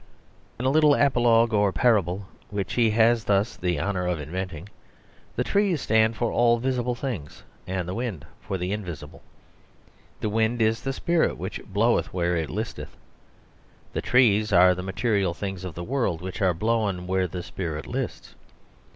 [0.59, 4.67] In the little apologue or parable which he has thus the honour of inventing,
[5.35, 9.21] the trees stand for all visible things and the wind for the invisible.
[10.19, 12.97] The wind is the spirit which bloweth where it listeth;
[13.93, 17.85] the trees are the material things of the world which are blown where the spirit
[17.85, 18.33] lists.